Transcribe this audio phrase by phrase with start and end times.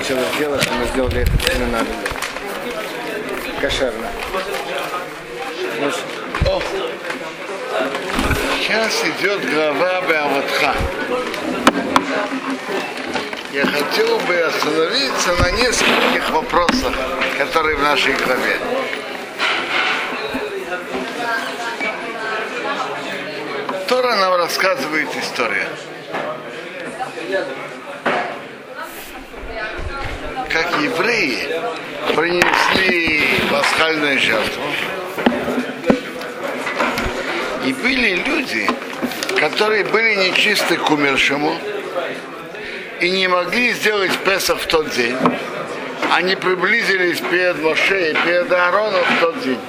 [0.00, 1.86] получилось дело, что мы сделали это семинар.
[3.60, 4.08] Кошерно.
[5.78, 5.90] Ну,
[6.50, 6.62] О,
[8.58, 10.74] сейчас идет глава Беаватха.
[13.52, 16.94] Я хотел бы остановиться на нескольких вопросах,
[17.36, 18.58] которые в нашей главе.
[23.86, 25.66] Тора нам рассказывает историю.
[30.52, 31.60] Как евреи
[32.14, 34.62] принесли пасхальную жертву.
[37.64, 38.68] И были люди,
[39.38, 41.56] которые были нечисты к умершему
[43.00, 45.16] и не могли сделать Песах в тот день.
[46.12, 49.60] Они приблизились перед Моше и перед Аароном в тот день.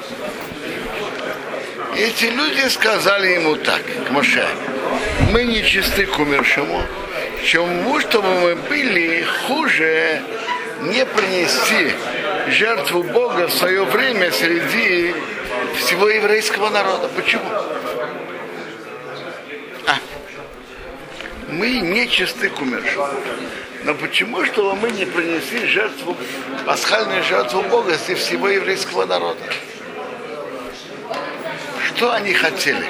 [1.95, 4.47] Эти люди сказали ему так, к Моше,
[5.31, 6.81] мы нечисты к умершему,
[7.43, 10.21] чему, чтобы мы были хуже
[10.81, 11.93] не принести
[12.47, 15.13] жертву Бога в свое время среди
[15.77, 17.09] всего еврейского народа.
[17.15, 17.49] Почему?
[19.87, 19.97] А,
[21.49, 23.03] мы не чисты к умершим.
[23.83, 26.15] Но почему, чтобы мы не принесли жертву,
[26.65, 29.41] пасхальную жертву Бога среди всего еврейского народа?
[31.87, 32.85] Что они хотели?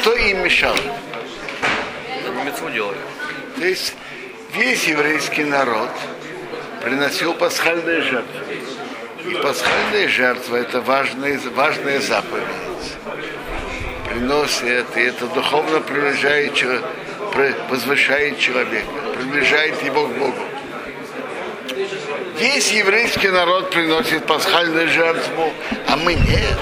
[0.00, 0.78] Что им мешало?
[2.44, 2.98] Мецву делали.
[3.56, 3.94] То есть
[4.54, 5.90] весь еврейский народ
[6.84, 8.58] приносил пасхальные жертвы.
[9.26, 12.44] И пасхальная жертва это важная, важная заповедь.
[14.10, 16.82] Приносит, и это духовно приближает, чело-
[17.32, 20.42] при- возвышает человека, приближает его к Богу.
[22.38, 25.52] Весь еврейский народ приносит пасхальную жертву,
[25.88, 26.58] а мы нет.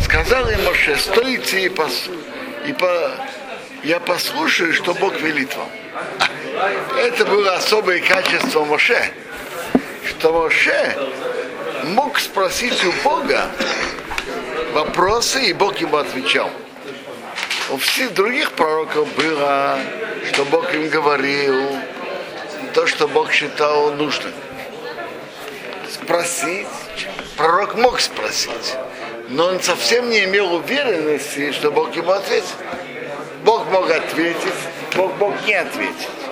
[0.04, 2.08] Сказал им Моше, стойте и, пос,
[2.66, 3.12] и по,
[3.84, 5.68] я послушаю, что Бог велит вам.
[6.96, 9.12] Это было особое качество Моше,
[10.08, 10.96] что Моше
[11.84, 13.50] мог спросить у Бога
[14.72, 16.50] вопросы, и Бог ему отвечал.
[17.70, 19.78] У всех других пророков было,
[20.32, 21.76] что Бог им говорил,
[22.72, 24.32] то, что Бог считал нужным.
[25.90, 26.66] Спросить,
[27.36, 28.76] пророк мог спросить,
[29.28, 32.54] но он совсем не имел уверенности, что Бог ему ответит.
[33.44, 34.54] Бог мог ответить,
[34.96, 36.25] Бог мог не ответить.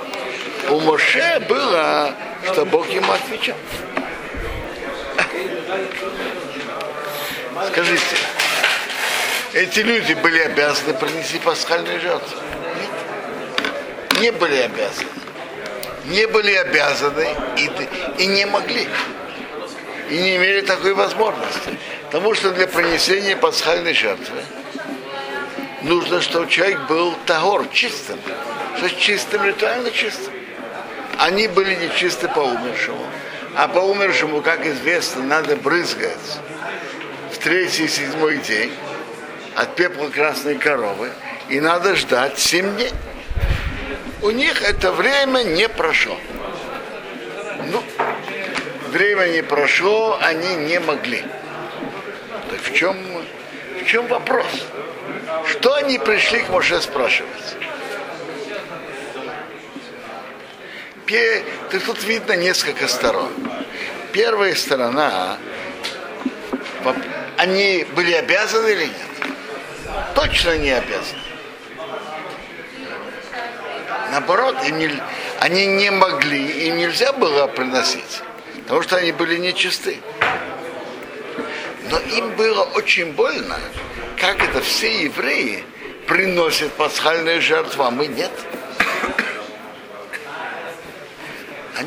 [0.71, 2.15] У Моше было,
[2.47, 3.57] что Бог ему отвечал.
[7.71, 8.17] Скажите,
[9.53, 12.41] эти люди были обязаны принести пасхальную жертву?
[12.81, 14.21] Нет.
[14.21, 15.09] Не были обязаны.
[16.07, 18.89] Не были обязаны и, и не могли.
[20.11, 21.79] И не имели такой возможности.
[22.11, 24.43] Потому что для принесения пасхальной жертвы
[25.83, 28.19] нужно, чтобы человек был тагор, чистым.
[28.77, 30.34] Что чистым, ритуально чистым.
[31.19, 33.07] Они были нечисты по умершему.
[33.57, 36.41] А по умершему, как известно, надо брызгать
[37.33, 38.73] в третий и седьмой день
[39.55, 41.11] от пепла красной коровы.
[41.49, 42.91] И надо ждать семь дней.
[44.23, 46.17] У них это время не прошло.
[47.71, 47.83] Ну,
[48.89, 51.23] время не прошло, они не могли.
[52.51, 52.97] Так в чем,
[53.83, 54.47] в чем вопрос?
[55.51, 57.57] Что они пришли к Моше спрашивать?
[58.45, 58.61] Пе-
[60.94, 60.94] так
[61.87, 63.33] тут видно несколько сторон.
[64.13, 65.39] Первая сторона,
[67.37, 69.35] они были обязаны или нет?
[70.15, 71.21] Точно не обязаны.
[74.11, 75.03] Наоборот, им не-
[75.41, 78.23] они не могли, им нельзя было приносить,
[78.63, 79.99] потому что они были нечисты.
[81.91, 83.59] Но им было очень больно,
[84.21, 85.65] как это все евреи
[86.07, 88.31] приносят пасхальную жертву, а мы нет.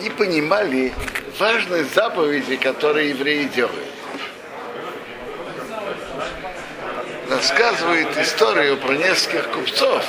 [0.08, 0.94] Они понимали
[1.38, 3.92] важность заповеди, которые евреи делают.
[7.30, 10.06] Рассказывает историю про нескольких купцов.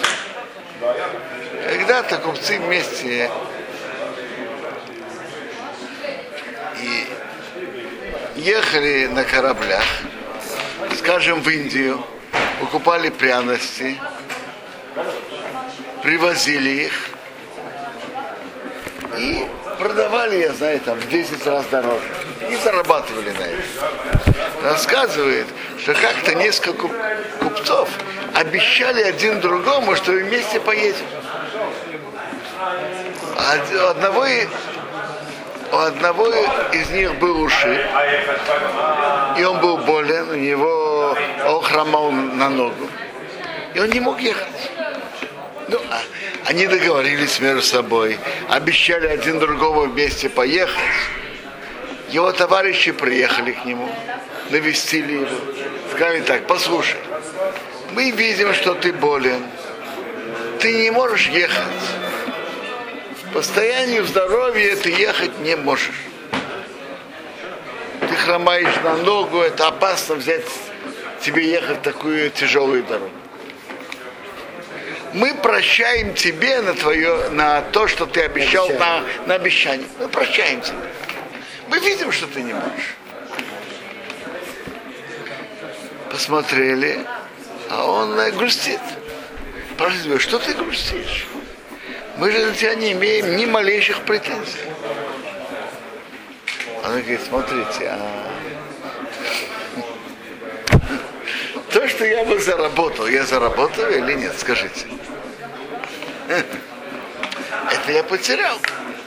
[1.68, 3.28] Когда-то купцы вместе
[6.80, 7.06] и
[8.36, 9.84] ехали на кораблях,
[10.96, 12.04] скажем, в Индию,
[12.60, 13.98] покупали пряности,
[16.04, 16.92] привозили их
[19.18, 19.44] и
[19.78, 22.04] продавали, я знаю, там в 10 раз дороже.
[22.50, 24.34] И зарабатывали на этом.
[24.62, 25.46] Рассказывает,
[25.78, 26.96] что как-то несколько куп-
[27.40, 27.88] купцов
[28.34, 31.04] обещали один другому, что вместе поедем.
[33.38, 34.26] У одного,
[35.72, 36.26] у одного
[36.72, 37.78] из них был ушиб,
[39.38, 41.16] и он был болен, у него
[41.46, 42.88] он хромал на ногу,
[43.74, 44.70] и он не мог ехать.
[45.68, 46.00] Ну, а,
[46.48, 48.18] Они договорились между собой,
[48.48, 50.78] обещали один другого вместе поехать.
[52.08, 53.86] Его товарищи приехали к нему,
[54.48, 55.28] навестили его,
[55.92, 56.96] сказали так, послушай,
[57.92, 59.42] мы видим, что ты болен,
[60.58, 61.66] ты не можешь ехать.
[63.30, 66.00] В состоянии здоровья ты ехать не можешь.
[68.00, 70.46] Ты хромаешь на ногу, это опасно взять
[71.20, 73.17] тебе ехать такую тяжелую дорогу.
[75.18, 79.88] Мы прощаем тебе на твое, на то, что ты обещал на, на обещание.
[79.98, 80.76] Мы прощаем тебе.
[81.66, 82.94] Мы видим, что ты не можешь.
[86.12, 87.04] Посмотрели,
[87.68, 88.78] а он э, грустит.
[89.74, 91.26] Спрашивает, что ты грустишь?
[92.18, 94.60] Мы же на тебя не имеем ни малейших претензий.
[96.84, 98.30] Она говорит, смотрите, а
[101.72, 104.86] то, что я бы заработал, я заработал или нет, скажите.
[106.28, 108.58] Это я потерял.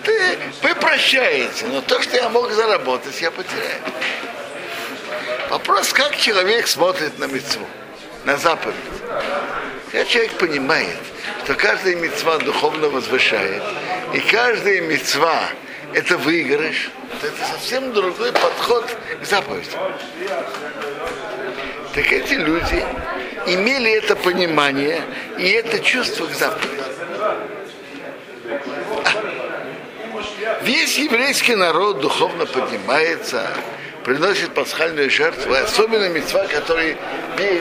[0.03, 3.81] Ты, вы прощаете, но то, что я мог заработать, я потеряю.
[5.49, 7.65] Вопрос, как человек смотрит на мецву,
[8.25, 8.75] на заповедь.
[9.91, 10.97] Когда человек понимает,
[11.43, 13.61] что каждая мецва духовно возвышает,
[14.13, 15.43] и каждая мецва
[15.93, 16.89] это выигрыш,
[17.19, 18.85] то это совсем другой подход
[19.21, 19.69] к заповеди.
[21.93, 22.85] Так эти люди
[23.45, 25.03] имели это понимание
[25.37, 26.80] и это чувство к заповеди.
[30.71, 33.45] Весь еврейский народ духовно поднимается,
[34.05, 36.95] приносит пасхальную жертву, особенно мецва, который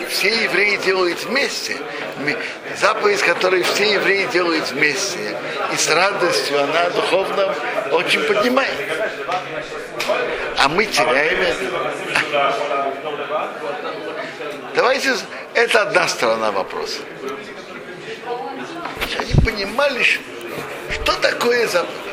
[0.08, 1.76] все евреи делают вместе,
[2.80, 5.36] заповедь, которую все евреи делают вместе,
[5.72, 7.52] и с радостью она духовно
[7.90, 8.70] очень поднимает.
[10.58, 11.64] А мы теряем это.
[14.76, 15.16] Давайте,
[15.54, 17.00] это одна сторона вопроса.
[19.18, 22.09] Они понимали, что такое заповедь.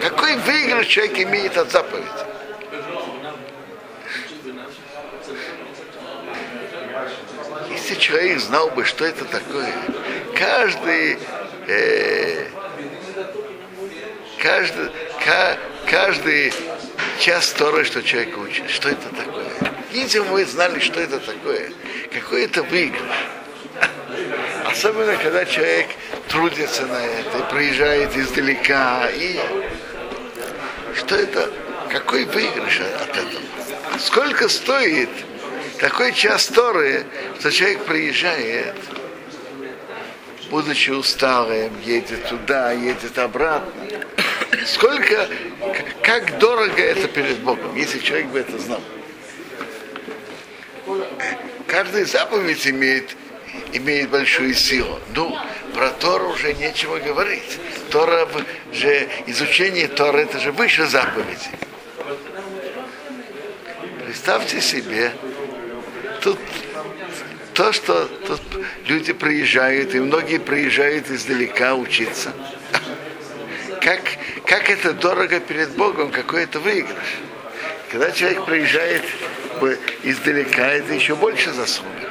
[0.00, 2.06] Какой выигрыш человек имеет от заповеди?
[7.70, 9.72] Если человек знал бы, что это такое,
[10.34, 11.18] каждый,
[11.68, 12.48] э,
[14.42, 14.90] каждый,
[15.24, 15.56] ка,
[15.88, 16.52] каждый
[17.20, 19.72] час Торы, что человек учит, что это такое.
[19.92, 21.70] Если бы вы знали, что это такое,
[22.12, 23.02] какой это выигрыш.
[24.64, 25.86] Особенно, когда человек
[26.28, 29.38] трудится на это, приезжает издалека, и
[30.96, 31.50] что это,
[31.90, 33.42] какой выигрыш от этого?
[33.98, 35.10] Сколько стоит
[35.78, 37.04] такой час Торы,
[37.38, 38.74] что человек приезжает,
[40.50, 43.72] будучи усталым, едет туда, едет обратно.
[44.66, 45.28] Сколько,
[46.02, 48.80] как дорого это перед Богом, если человек бы это знал.
[51.66, 53.16] Каждая заповедь имеет,
[53.72, 54.98] имеет большую силу.
[55.14, 55.36] Ну,
[55.76, 57.58] про Тору уже нечего говорить.
[57.90, 58.26] Тора
[58.72, 61.50] же, изучение Тора это же выше заповеди.
[64.06, 65.12] Представьте себе,
[66.22, 66.38] тут
[67.52, 68.40] то, что тут
[68.86, 72.32] люди приезжают, и многие приезжают издалека учиться.
[73.82, 74.00] Как,
[74.46, 77.18] как это дорого перед Богом, какой это выигрыш.
[77.92, 79.04] Когда человек приезжает
[80.02, 82.10] издалека, это еще больше заслуга.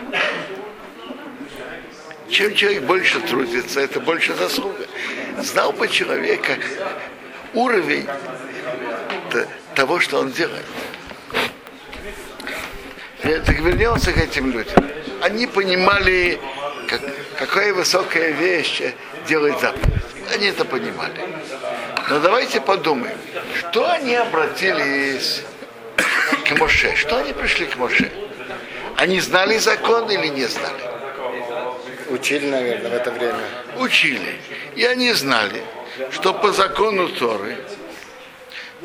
[2.30, 4.86] Чем человек больше трудится, это больше заслуга.
[5.40, 6.58] Знал бы человека
[7.54, 8.08] уровень
[9.76, 10.66] того, что он делает.
[13.22, 14.86] Так вернемся к этим людям.
[15.22, 16.40] Они понимали,
[16.88, 17.02] как,
[17.38, 18.82] какая высокая вещь
[19.28, 20.04] делает заповедь.
[20.34, 21.14] Они это понимали.
[22.10, 23.18] Но давайте подумаем,
[23.58, 25.42] что они обратились
[26.48, 26.96] к Моше?
[26.96, 28.12] Что они пришли к Моше?
[28.98, 30.95] Они знали закон или не знали?
[32.16, 33.42] Учили, наверное, в это время.
[33.78, 34.40] Учили.
[34.76, 35.62] И они знали,
[36.12, 37.58] что по закону Торы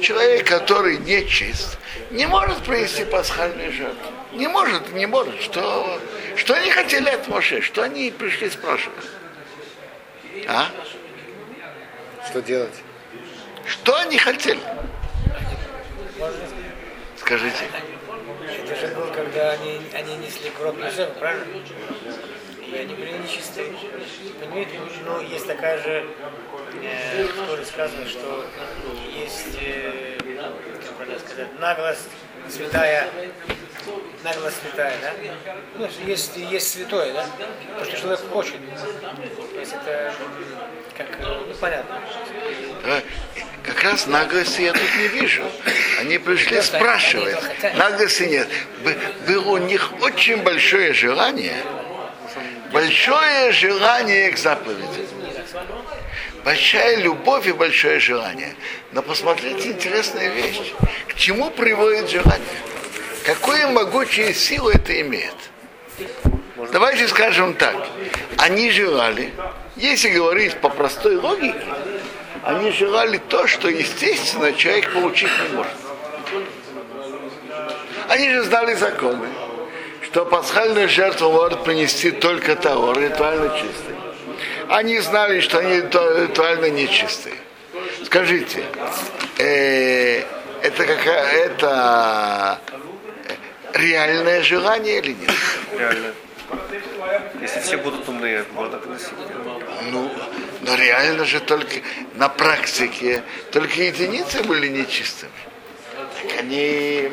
[0.00, 1.78] человек, который не чист,
[2.10, 4.10] не может принести пасхальную жертву.
[4.32, 5.40] Не может, не может.
[5.42, 6.00] Что,
[6.34, 7.60] что они хотели от Моше?
[7.60, 9.04] Что они пришли спрашивать?
[10.48, 10.66] А?
[12.28, 12.82] Что делать?
[13.64, 14.60] Что они хотели?
[17.16, 17.64] Скажите.
[18.64, 21.46] Это же было, когда они, они несли кровь Юсефа, правильно?
[22.72, 23.72] И они были нечистые.
[24.40, 26.06] Понимаете, но есть такая же,
[26.82, 28.46] э, в Торе сказано, что
[29.14, 30.16] есть, э,
[30.86, 32.08] как правильно сказать, наглость
[32.48, 33.08] святая,
[34.22, 35.12] наглость святая, да?
[35.76, 37.26] Ну, есть, есть святое, да?
[37.78, 38.56] То, что человек хочет.
[39.52, 40.12] То есть это,
[40.96, 42.00] как, ну, понятно.
[43.64, 45.42] Как раз наглости я тут не вижу.
[46.00, 47.36] Они пришли спрашивать.
[47.76, 48.48] Наглости нет.
[49.26, 51.62] Было у них очень большое желание,
[52.90, 55.06] большое желание к заповеди.
[56.44, 58.56] Большая любовь и большое желание.
[58.90, 60.72] Но посмотрите интересная вещь.
[61.06, 62.58] К чему приводит желание?
[63.24, 65.36] Какую могучую силу это имеет?
[66.72, 67.76] Давайте скажем так.
[68.38, 69.32] Они желали,
[69.76, 71.62] если говорить по простой логике,
[72.42, 75.72] они желали то, что, естественно, человек получить не может.
[78.08, 79.28] Они же знали законы,
[80.10, 83.94] что пасхальную жертву может принести только Таор, ритуально чистый.
[84.68, 87.36] Они знали, что они ритуально нечистые.
[88.04, 88.64] Скажите,
[89.38, 90.24] э,
[90.62, 92.60] это какая это
[93.74, 95.30] реальное желание или нет?
[95.78, 96.12] Реально.
[97.40, 99.12] Если все будут умные, можно приносить.
[99.92, 100.10] Ну,
[100.62, 101.76] но реально же только
[102.14, 105.30] на практике только единицы были нечистыми.
[106.20, 107.10] Так они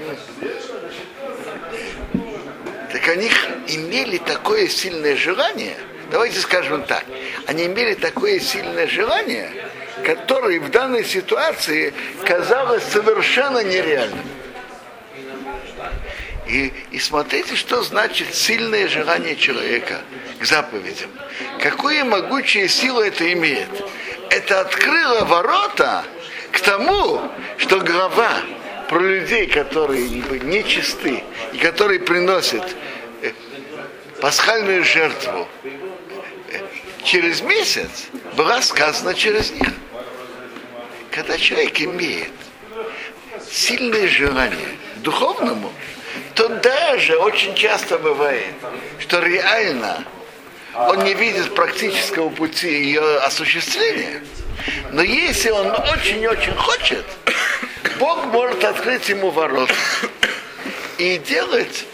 [2.97, 3.29] так они
[3.67, 5.77] имели такое сильное желание,
[6.09, 7.05] давайте скажем так,
[7.45, 9.51] они имели такое сильное желание,
[10.03, 11.93] которое в данной ситуации
[12.25, 14.25] казалось совершенно нереальным.
[16.47, 20.01] И, и смотрите, что значит сильное желание человека
[20.39, 21.11] к заповедям.
[21.61, 23.69] Какую могучую силу это имеет.
[24.31, 26.03] Это открыло ворота
[26.51, 27.21] к тому,
[27.57, 28.41] что глава
[28.89, 32.75] про людей, которые нечисты и которые приносят
[33.21, 33.31] э,
[34.21, 35.47] пасхальную жертву
[37.03, 39.69] через месяц, была сказана через них.
[41.11, 42.31] Когда человек имеет
[43.49, 45.71] сильное желание духовному,
[46.35, 48.53] то даже очень часто бывает,
[48.99, 50.05] что реально
[50.73, 54.21] он не видит практического пути ее осуществления.
[54.91, 57.05] Но если он очень-очень хочет,
[57.99, 59.71] Бог может открыть ему ворот
[60.97, 61.85] и делать,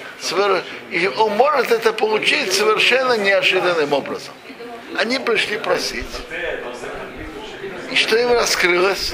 [0.92, 4.34] и он может это получить совершенно неожиданным образом.
[4.98, 6.06] Они пришли просить.
[7.92, 9.14] И что им раскрылось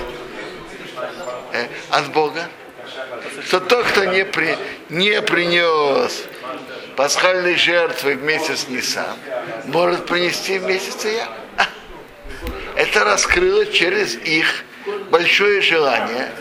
[1.54, 2.48] э, от Бога?
[3.46, 4.58] Что тот, кто не, при,
[4.90, 6.24] не принес
[6.96, 9.18] пасхальной жертвы в месяц Нисан,
[9.66, 11.30] может принести в месяц Я.
[12.76, 14.66] Это раскрыло через их
[15.10, 16.32] большое желание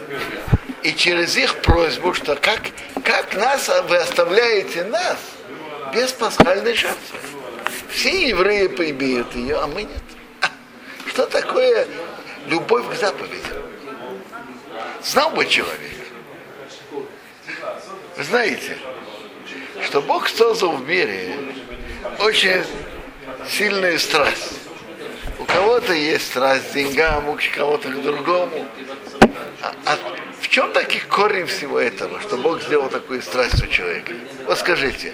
[0.83, 2.63] и через их просьбу, что как,
[3.05, 5.19] как нас вы оставляете нас
[5.93, 7.19] без пасхальной жертвы.
[7.91, 10.03] Все евреи имеют ее, а мы нет.
[11.07, 11.87] Что такое
[12.47, 13.63] любовь к заповедям?
[15.03, 15.99] Знал бы человек.
[18.17, 18.77] Вы знаете,
[19.85, 21.35] что Бог создал в мире
[22.19, 22.63] очень
[23.49, 24.68] сильную страсть.
[25.49, 28.67] Кого-то есть страсть деньгам, у кого-то к другому.
[29.63, 29.99] А, а
[30.41, 34.13] в чем таки корень всего этого, что Бог сделал такую страсть у человека?
[34.47, 35.13] Вот скажите,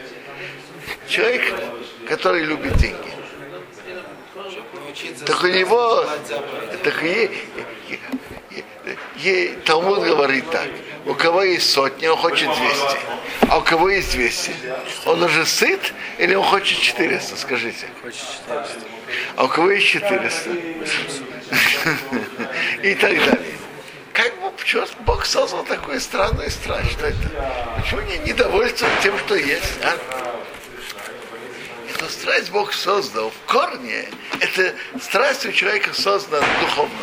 [1.08, 1.42] человек,
[2.08, 3.14] который любит деньги,
[5.24, 6.04] так у него,
[6.82, 7.30] так и,
[7.88, 7.98] и,
[9.22, 10.68] и, Талмуд говорит так,
[11.06, 12.98] у кого есть сотня, он хочет 200.
[13.48, 14.52] А у кого есть 200?
[15.06, 17.86] Он уже сыт или он хочет 400, скажите?
[18.02, 18.93] Хочет 400.
[19.36, 20.50] А у кого есть 400?
[22.82, 23.54] И так далее.
[24.12, 26.92] Как бы, почему Бог создал такую странную страсть?
[26.92, 27.28] Что это?
[27.76, 29.72] Почему не недовольство тем, что есть?
[29.82, 29.98] А?
[31.92, 34.04] Эту страсть Бог создал в корне.
[34.40, 36.94] Это страсть у человека создана духовному.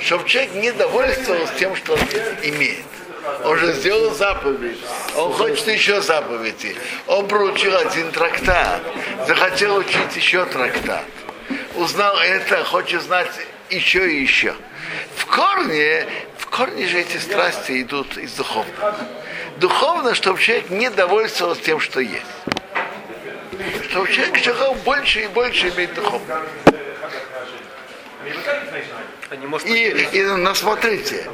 [0.00, 2.00] Чтобы человек не довольствовался тем, что он
[2.42, 2.86] имеет.
[3.44, 4.78] Он же сделал заповедь.
[5.16, 6.76] Он хочет еще заповеди.
[7.06, 8.82] Он проучил один трактат.
[9.26, 11.04] Захотел учить еще трактат.
[11.76, 13.30] Узнал это, хочет знать
[13.70, 14.54] еще и еще.
[15.16, 16.06] В корне,
[16.38, 18.96] в корне же эти страсти идут из духовного.
[19.56, 22.22] Духовно, чтобы человек не довольствовался тем, что есть.
[23.90, 26.42] Чтобы человек желал больше и больше иметь духовно.
[29.64, 31.26] И, и ну, смотрите,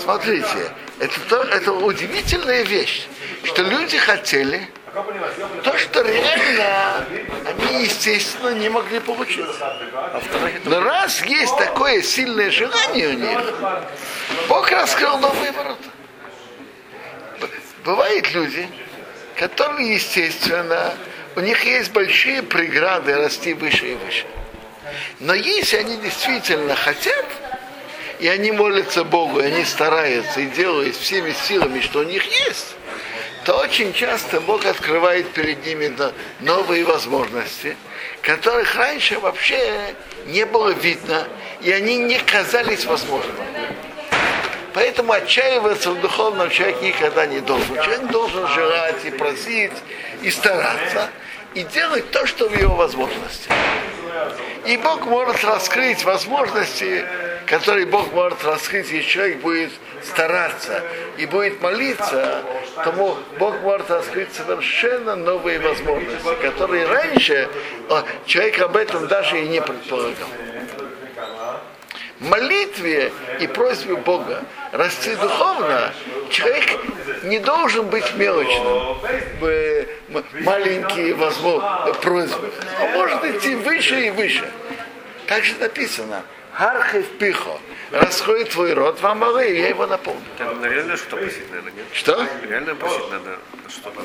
[0.00, 3.06] смотрите, это, то, это удивительная вещь,
[3.44, 4.68] что люди хотели
[5.64, 7.06] то, что реально
[7.46, 9.46] они, естественно, не могли получить.
[10.64, 13.38] Но раз есть такое сильное желание у них,
[14.48, 15.88] Бог раскрыл новые ворота.
[17.84, 18.68] Бывают люди,
[19.36, 20.94] которые, естественно,
[21.36, 24.26] у них есть большие преграды расти выше и выше.
[25.18, 27.26] Но если они действительно хотят,
[28.20, 32.76] и они молятся Богу, и они стараются и делают всеми силами, что у них есть,
[33.44, 37.76] то очень часто Бог открывает перед ними но- новые возможности,
[38.22, 39.94] которых раньше вообще
[40.26, 41.28] не было видно,
[41.60, 43.38] и они не казались возможными.
[44.72, 47.76] Поэтому отчаиваться в духовном человек никогда не должен.
[47.76, 49.72] Человек должен желать и просить,
[50.22, 51.10] и стараться,
[51.54, 53.50] и делать то, что в его возможности.
[54.66, 57.04] И Бог может раскрыть возможности,
[57.46, 59.70] которые Бог может раскрыть, если человек будет
[60.02, 60.82] стараться
[61.18, 62.42] и будет молиться,
[62.84, 67.48] тому Бог может раскрыть совершенно новые возможности, которые раньше
[68.26, 70.28] человек об этом даже и не предполагал.
[72.20, 75.92] молитве и просьбе Бога расти духовно,
[76.30, 76.64] человек
[77.24, 78.98] не должен быть мелочным,
[80.44, 82.50] маленькие возможности, просьбы.
[82.82, 84.48] Он может идти выше и выше.
[85.26, 86.22] Так же написано.
[86.54, 87.58] Хархев пихо.
[87.90, 90.22] Раскрой твой рот, вам малы, я его наполню.
[90.38, 91.84] Ну, реально что просить надо, нет?
[91.92, 92.26] Что?
[92.48, 94.02] Реально просить надо что-то.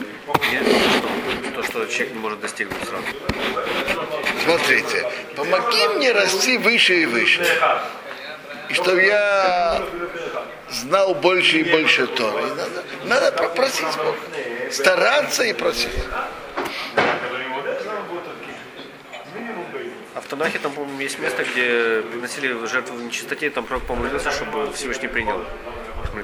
[0.52, 0.64] Нет,
[1.56, 3.06] то, что человек не может достигнуть сразу.
[4.44, 7.46] Смотрите, помоги мне расти выше и выше.
[8.70, 9.82] И чтобы я
[10.70, 12.04] знал больше и больше.
[12.06, 14.18] И Надо, надо просить Бога.
[14.72, 15.90] Стараться и просить.
[20.16, 24.32] А в Танахе там, по-моему, есть место, где приносили жертву в нечистоте, там пророк помолился,
[24.32, 25.44] чтобы Всевышний принял.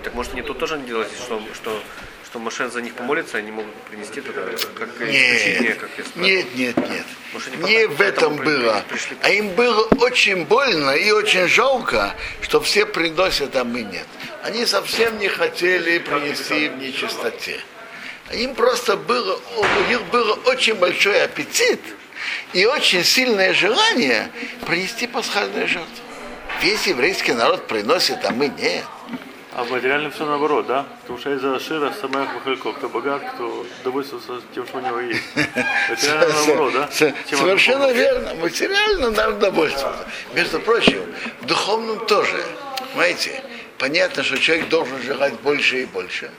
[0.04, 1.82] Так может они тут тоже не делать, что, что,
[2.26, 7.06] что Моше за них помолится, они могут принести туда, как исключение, как нет, нет, нет.
[7.34, 8.84] Может, Не в этом было.
[8.90, 14.08] пришли- А им было очень больно и очень жалко, что все приносят, а мы нет.
[14.44, 17.60] Они совсем не хотели принести в нечистоте.
[18.34, 21.80] Им просто было, у них было очень большой аппетит
[22.54, 24.32] и очень сильное желание
[24.66, 26.04] принести пасхальную жертву.
[26.62, 28.86] Весь еврейский народ приносит, а мы нет.
[29.56, 30.86] А в материальном все наоборот, да?
[31.02, 35.24] Потому что из-за Ашира самых Махалько, кто богат, кто довольствуется тем, что у него есть.
[35.90, 36.90] Материально наоборот, да?
[36.92, 38.36] Совершенно верно.
[38.36, 40.06] Материально нам довольствоваться.
[40.34, 41.02] Между прочим,
[41.40, 42.44] в духовном тоже.
[42.92, 43.42] Понимаете,
[43.78, 46.32] понятно, что человек должен желать больше и больше.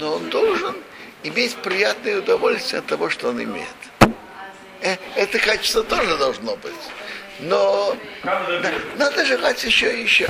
[0.00, 0.74] Но он должен
[1.22, 3.68] иметь приятное удовольствие от того, что он имеет.
[4.82, 6.72] Э, Это качество тоже должно быть.
[7.40, 10.28] Но на- надо желать еще и еще.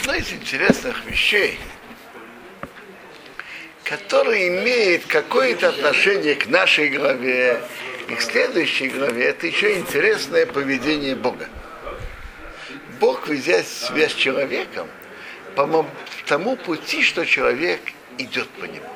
[0.00, 1.58] Одно из интересных вещей,
[3.84, 7.60] которое имеет какое-то отношение к нашей главе
[8.08, 11.48] и к следующей главе, это еще интересное поведение Бога.
[13.00, 14.88] Бог, ведя себя с человеком,
[15.54, 15.86] по
[16.26, 17.80] тому пути, что человек
[18.18, 18.86] идет по нему.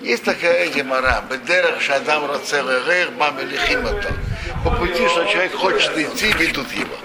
[0.00, 4.12] Есть такая гемора, бедерах шадам рацелерер бамелихимато.
[4.64, 6.96] По пути, что человек хочет идти, ведут его.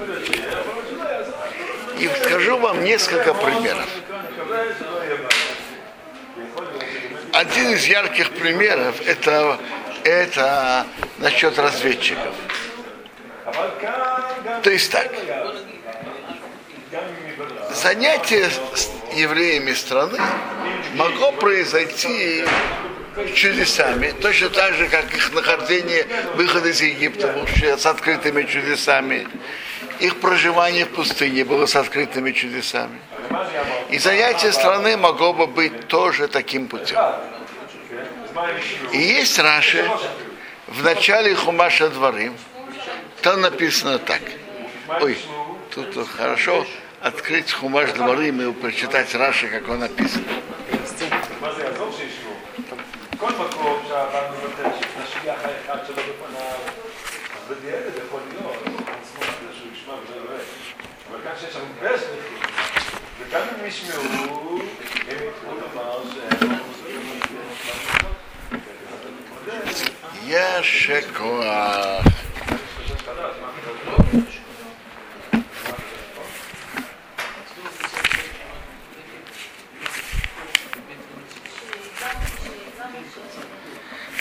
[2.00, 3.88] И скажу вам несколько примеров.
[7.34, 9.58] Один из ярких примеров это,
[10.04, 10.86] это
[11.18, 12.34] насчет разведчиков.
[14.64, 15.12] То есть так.
[17.74, 20.20] Занятие с евреями страны
[20.96, 22.46] могло произойти
[23.36, 27.34] чудесами, точно так же, как их нахождение, выход из Египта
[27.78, 29.28] с открытыми чудесами.
[30.00, 33.00] Их проживание в пустыне было с открытыми чудесами.
[33.90, 37.00] И занятие страны могло бы быть тоже таким путем.
[38.92, 39.90] И есть Раши
[40.68, 42.36] в начале Хумаша Дворим,
[43.23, 44.23] там написано так.
[45.01, 45.19] Ой,
[45.75, 46.67] тут хорошо
[47.01, 50.25] открыть Хумаш Дворим и прочитать Раши, как он написан.
[51.41, 52.35] מה זה יעזור שישמעו?
[53.19, 56.59] כל מקום שהרב מבטא שנשגיח האחד שלו בפניו,
[57.37, 60.45] אז בדיעבד יכול להיות, נשמח כדי שהוא ישמע ולא יראה.
[61.11, 62.38] אבל כאן שיש הרבה שליחים,
[63.21, 64.59] וגם אם ישמעו,
[65.09, 67.01] הם יקראו לומר שהם לא חושבים
[70.29, 72.22] Яшекоах.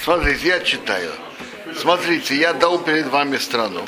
[0.02, 1.12] Смотрите, я читаю.
[1.76, 3.86] Смотрите, я дал перед вами страну.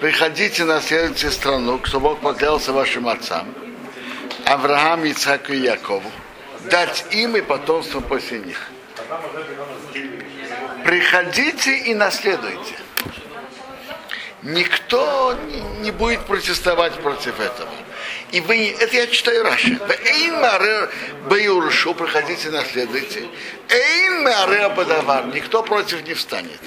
[0.00, 3.54] Приходите, наследуйте страну, что Бог поклялся вашим отцам,
[4.44, 6.10] Авраам, Ицхаку и Якову,
[6.70, 8.68] дать им и потомство после них.
[10.84, 12.83] Приходите и наследуйте.
[14.44, 17.70] Никто не- будет протестовать против этого.
[18.30, 19.78] И вы, это я читаю Раши.
[21.28, 23.24] Баюршу, приходите, наследуйте.
[23.70, 26.60] Эйн маре бадавар, никто против не встанет.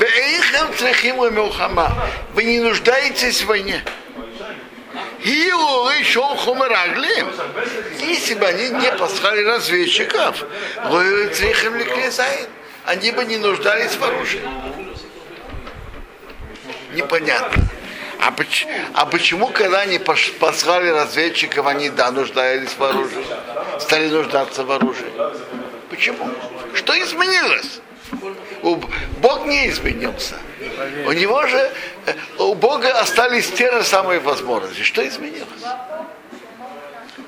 [0.00, 1.92] Эйхем трехим мелхама,
[2.32, 3.84] вы не нуждаетесь в войне.
[5.22, 7.28] Иулы шел хумераглим.
[8.00, 10.44] Если бы они не послали разведчиков,
[10.86, 11.76] вы трехим
[12.86, 14.40] они бы не нуждались в оружии.
[16.92, 17.64] Непонятно.
[18.20, 23.24] А, поч- а почему, когда они послали разведчиков, они, да, нуждались в оружии,
[23.78, 25.12] стали нуждаться в оружии?
[25.88, 26.28] Почему?
[26.74, 27.80] Что изменилось?
[29.20, 30.34] Бог не изменился.
[31.06, 31.70] У него же,
[32.06, 34.82] э, у Бога остались те же самые возможности.
[34.82, 35.62] Что изменилось?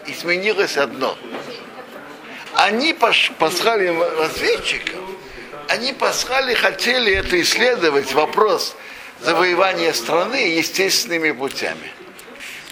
[0.07, 1.17] Изменилось одно.
[2.55, 2.93] Они
[3.39, 4.99] послали разведчиков,
[5.69, 8.75] они послали, хотели это исследовать, вопрос
[9.23, 11.93] завоевания страны естественными путями.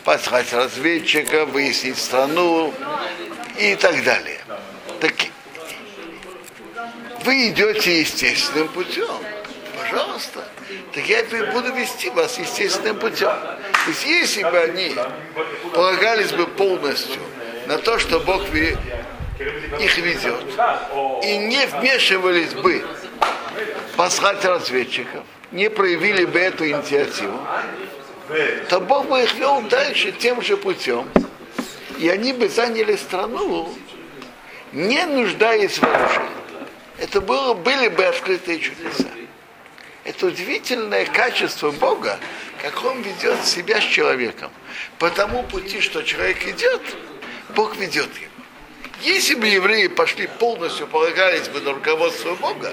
[0.04, 2.72] Послать разведчиков, выяснить страну
[3.58, 4.40] и так далее.
[5.00, 5.12] Так
[7.24, 9.10] вы идете естественным путем.
[9.78, 10.46] Пожалуйста.
[10.94, 13.28] Так я буду вести вас естественным путем.
[13.28, 14.94] То есть если бы они
[15.74, 17.20] полагались бы полностью
[17.66, 20.42] на то, что Бог их ведет,
[21.22, 22.84] и не вмешивались бы
[23.96, 27.38] послать разведчиков, не проявили бы эту инициативу,
[28.68, 31.08] то Бог бы их вел дальше тем же путем,
[31.98, 33.74] и они бы заняли страну,
[34.72, 36.22] не нуждаясь в оружии.
[36.98, 39.08] Это было, были бы открытые чудеса.
[40.04, 42.18] Это удивительное качество Бога,
[42.60, 44.50] как Он ведет себя с человеком.
[44.98, 46.82] По тому пути, что человек идет,
[47.50, 48.28] Бог ведет его.
[49.02, 52.72] Если бы евреи пошли полностью, полагались бы на руководство Бога,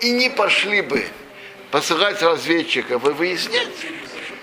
[0.00, 1.04] и не пошли бы
[1.76, 3.68] посылать разведчиков и выяснять,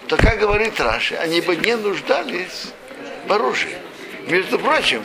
[0.08, 2.67] то, как говорит Раши, они бы не нуждались
[3.26, 3.76] в оружии.
[4.28, 5.04] Между прочим,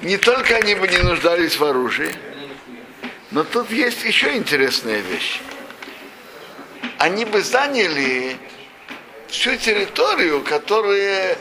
[0.00, 2.14] не только они бы не нуждались в оружии,
[3.30, 5.42] но тут есть еще интересная вещь.
[6.96, 8.38] Они бы заняли
[9.28, 11.36] всю территорию, которую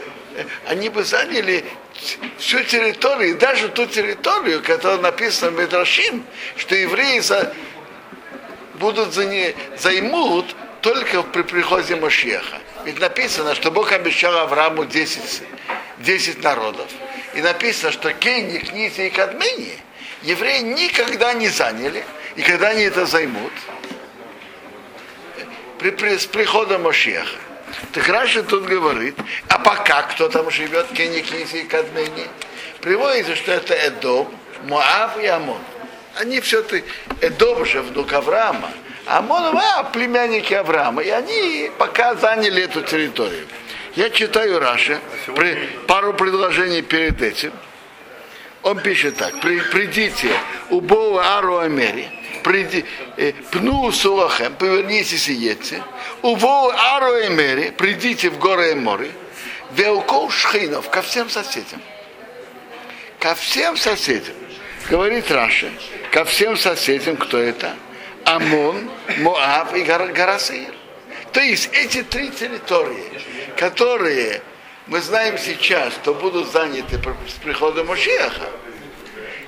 [0.67, 1.63] они бы заняли
[2.39, 6.25] всю территорию, даже ту территорию, которая написана в Медрашим,
[6.57, 7.53] что евреи за,
[8.75, 12.57] будут за не, займут только при приходе Машеха.
[12.85, 15.41] Ведь написано, что Бог обещал Аврааму 10,
[15.99, 16.87] 10 народов.
[17.33, 19.77] И написано, что Кенни, Книзи и Кадмени
[20.21, 22.03] евреи никогда не заняли,
[22.35, 23.51] и когда они это займут,
[25.79, 27.37] при, при, с приходом Машеха.
[27.91, 29.15] Так Раша тут говорит,
[29.49, 32.27] а пока кто там живет, Кенни, Книзи и Кадмени,
[32.81, 34.33] приводится, что это Эдом,
[34.63, 35.61] Моав и Амон.
[36.15, 36.85] Они все-таки,
[37.21, 38.71] Эдом же внук Авраама,
[39.05, 41.01] а Амон, а, племянники Авраама.
[41.01, 43.45] И они пока заняли эту территорию.
[43.95, 44.99] Я читаю Раша,
[45.35, 45.55] при,
[45.87, 47.51] пару предложений перед этим.
[48.63, 50.29] Он пишет так, «При- придите,
[50.69, 52.09] убова Ару Амери,
[52.43, 52.83] приди,
[53.17, 55.83] э, пну сулахем, повернитесь и едьте,
[56.23, 59.11] убова Ару Амери, придите в горы Эмори,
[59.71, 61.81] Веукол Шхинов, ко всем соседям.
[63.19, 64.33] Ко всем соседям.
[64.89, 65.71] Говорит Раша,
[66.11, 67.75] ко всем соседям, кто это?
[68.23, 70.71] Амон, Моав и Гарасир.
[71.31, 73.19] То есть эти три территории,
[73.57, 74.43] которые
[74.85, 78.51] мы знаем сейчас, что будут заняты с приходом Машеха,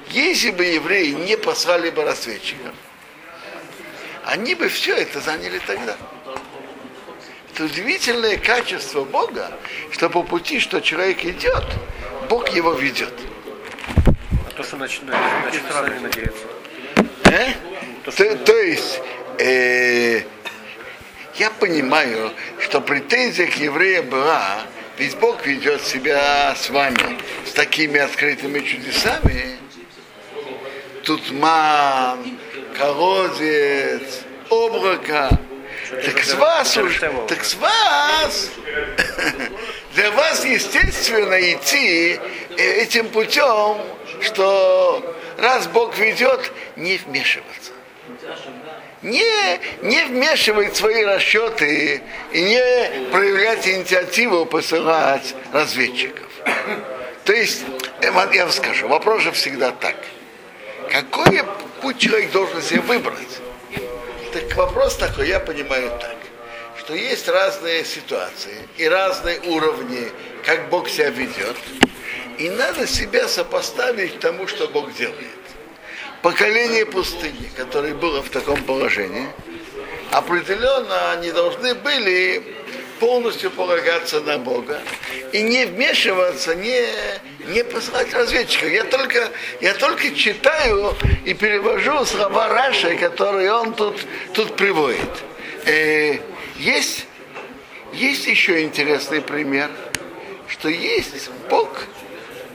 [0.10, 2.74] если бы евреи не послали бы разведчиков,
[4.26, 5.98] они бы все это заняли тогда.
[7.54, 9.52] Это удивительное качество Бога,
[9.92, 11.64] что по пути, что человек идет,
[12.28, 13.14] Бог его ведет.
[14.58, 15.12] То, что начали,
[15.72, 16.46] сами надеяться.
[17.26, 17.54] Э?
[18.04, 19.00] То, то есть,
[19.38, 20.24] э,
[21.36, 24.64] я понимаю, что претензия к евреям была,
[24.98, 29.58] ведь Бог ведет себя с вами с такими открытыми чудесами.
[31.04, 32.40] Тут ман,
[32.76, 35.40] колодец, облако.
[36.04, 38.50] Так с вас уж, так с вас,
[39.94, 42.20] для вас естественно идти
[42.58, 43.78] э, этим путем,
[44.22, 47.72] что раз Бог ведет, не вмешиваться.
[49.02, 52.02] Не, не вмешивать свои расчеты
[52.32, 56.28] и не проявлять инициативу посылать разведчиков.
[57.24, 57.64] То есть,
[58.02, 59.96] э, я вам скажу, вопрос же всегда так.
[60.90, 61.44] Какой
[61.82, 63.42] путь человек должен себе выбрать?
[64.34, 66.16] Так вопрос такой, я понимаю так,
[66.80, 70.10] что есть разные ситуации и разные уровни,
[70.48, 71.58] как Бог себя ведет,
[72.38, 75.44] и надо себя сопоставить тому, что Бог делает.
[76.22, 79.28] Поколение пустыни, которое было в таком положении,
[80.10, 82.42] определенно они должны были
[83.02, 84.80] полностью полагаться на Бога
[85.34, 86.82] и не вмешиваться, не,
[87.48, 88.72] не посылать разведчиков.
[88.72, 89.30] Я только,
[89.60, 94.00] я только читаю и перевожу слова Раши, которые он тут,
[94.34, 95.10] тут приводит.
[95.66, 96.20] Э,
[96.56, 97.06] есть,
[97.92, 99.70] есть еще интересный пример,
[100.48, 101.70] что есть Бог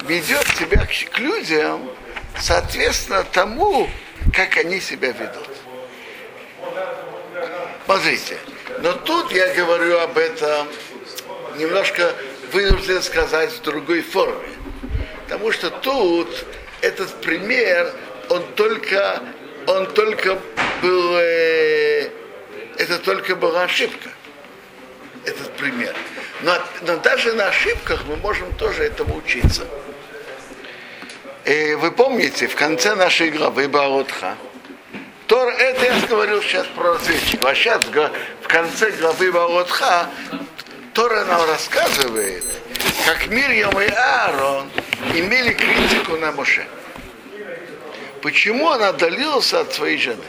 [0.06, 1.90] ведет себя к, к людям
[2.38, 3.88] соответственно тому,
[4.34, 5.48] как они себя ведут.
[7.84, 8.38] Смотрите,
[8.80, 10.68] но тут я говорю об этом
[11.56, 12.14] немножко
[12.52, 14.48] вынужден сказать в другой форме.
[15.24, 16.28] Потому что тут
[16.80, 17.92] этот пример,
[18.28, 19.22] он только,
[19.66, 20.38] он только
[20.82, 22.10] был, э,
[22.78, 24.10] это только была ошибка.
[25.24, 25.94] Этот пример.
[26.42, 29.62] Но, но даже на ошибках мы можем тоже этому учиться.
[31.44, 34.36] И вы помните, в конце нашей главы Баротха,
[35.26, 40.08] Тор, это я говорил сейчас про разведчиков, а сейчас в конце главы Баротха
[40.94, 42.44] Тора нам рассказывает,
[43.06, 44.70] как Мирьям и Аарон
[45.14, 46.66] имели критику на Моше.
[48.20, 50.24] Почему он отдалился от своей жены?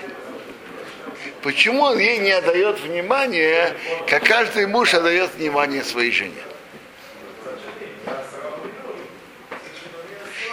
[1.43, 3.75] Почему он ей не отдает внимания,
[4.07, 6.41] как каждый муж отдает внимание своей жене?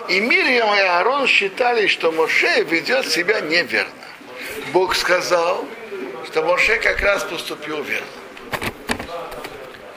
[0.08, 3.92] И Мирьям и Аарон считали, что Моше ведет себя неверно.
[4.72, 5.64] Бог сказал,
[6.26, 8.06] что Моше как раз поступил верно.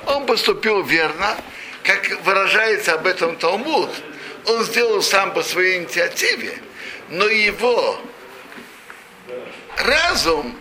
[0.05, 1.35] Он поступил верно,
[1.81, 3.89] как выражается об этом Талмуд.
[4.45, 6.59] Он сделал сам по своей инициативе,
[7.09, 7.97] но его
[9.77, 10.55] разум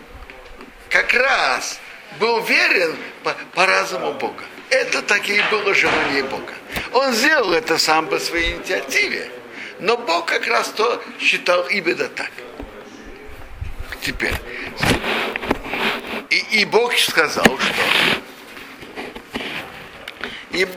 [0.93, 1.79] как раз
[2.19, 4.43] был верен по, по разуму Бога.
[4.69, 6.53] Это такие было желание Бога.
[6.93, 9.31] Он сделал это сам по своей инициативе,
[9.79, 12.31] но Бог как раз то считал именно так.
[14.03, 14.35] Теперь.
[16.29, 17.83] И, и Бог сказал, что
[20.51, 20.67] и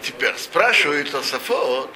[0.00, 1.90] теперь спрашивает Тософот,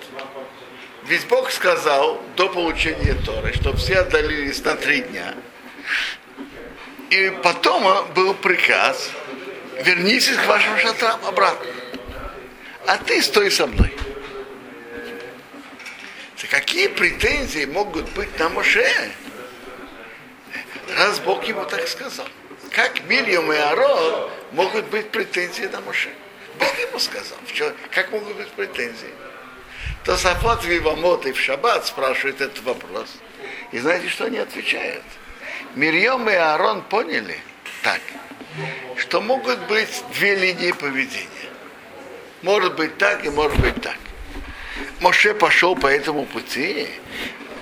[1.05, 5.35] ведь Бог сказал до получения Торы, что все отдалились на три дня.
[7.11, 9.11] И потом был приказ,
[9.83, 11.67] вернитесь к вашим шатрам обратно.
[12.87, 13.93] А ты стой со мной.
[16.51, 19.13] Какие претензии могут быть на Моше?
[20.97, 22.27] Раз Бог ему так сказал.
[22.73, 26.11] Как Мильям и Арон могут быть претензии на Моше?
[26.59, 27.39] Бог ему сказал.
[27.91, 29.13] Как могут быть претензии?
[30.05, 33.09] То Сафот Вивамот и в Шаббат спрашивает этот вопрос.
[33.71, 35.05] И знаете, что они отвечают?
[35.75, 37.39] Мирьем и Аарон поняли
[37.83, 38.01] так,
[38.97, 41.29] что могут быть две линии поведения.
[42.43, 43.99] Может быть так и может быть так.
[45.01, 46.89] Моше пошел по этому пути,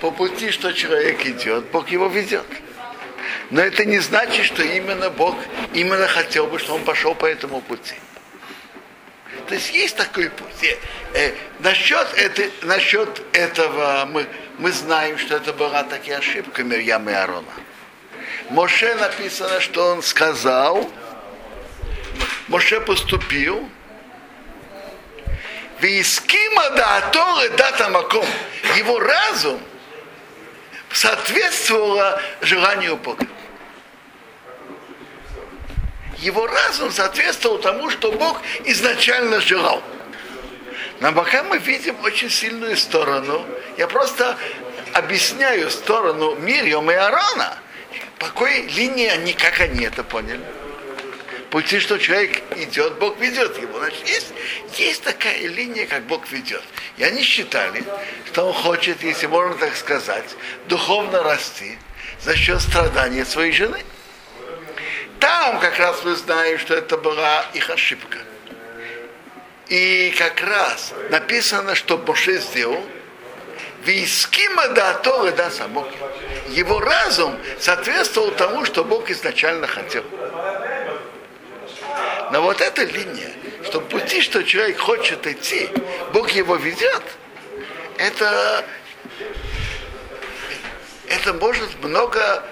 [0.01, 2.47] по пути, что человек идет, Бог его ведет.
[3.51, 5.37] Но это не значит, что именно Бог
[5.75, 7.95] именно хотел бы, что он пошел по этому пути.
[9.49, 10.77] То есть есть такой путь.
[11.15, 14.27] Э, насчет, это, насчет этого мы,
[14.59, 17.53] мы знаем, что это была такая ошибка Мирьям и Аарона.
[18.51, 20.91] Моше написано, что он сказал,
[22.49, 23.69] Моше поступил,
[25.81, 27.01] Вискима да
[27.57, 28.27] дата маком.
[28.77, 29.61] Его разум
[30.91, 33.27] соответствовало желанию Бога
[36.19, 39.83] его разум соответствовал тому, что Бог изначально желал.
[41.01, 43.45] На бока мы видим очень сильную сторону.
[43.77, 44.37] Я просто
[44.95, 47.59] объясняю сторону Мирьям и Арана.
[48.19, 50.41] По какой линии они, как они это поняли?
[51.51, 53.79] Пути, что человек идет, Бог ведет его.
[53.79, 54.33] Значит, есть,
[54.75, 56.63] есть такая линия, как Бог ведет.
[56.99, 57.85] И они считали,
[58.27, 61.79] что он хочет, если можно так сказать, духовно расти
[62.21, 63.83] за счет страдания своей жены.
[65.21, 68.19] Там как раз мы знаем, что это была их ошибка.
[69.69, 72.85] И как раз написано, что Моше сделал,
[73.85, 75.89] Вискима да Торы да самок.
[76.49, 80.05] Его разум соответствовал тому, что Бог изначально хотел.
[82.33, 83.33] Но вот эта линия,
[83.65, 85.71] что пути, что человек хочет идти,
[86.13, 87.03] Бог его ведет,
[87.97, 88.65] это,
[91.09, 92.45] это может много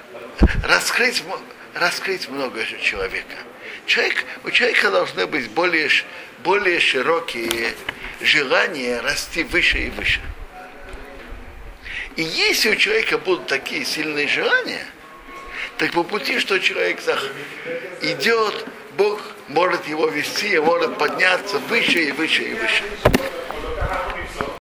[0.64, 1.22] раскрыть
[1.74, 3.36] раскрыть много человека.
[3.86, 5.90] Человек, у человека должны быть более,
[6.38, 7.74] более широкие
[8.20, 10.20] желания расти выше и выше.
[12.16, 14.87] И если у человека будут такие сильные желания,
[15.76, 17.00] так по пути, что человек
[18.00, 22.85] идет, Бог может его вести, может подняться выше и выше и выше.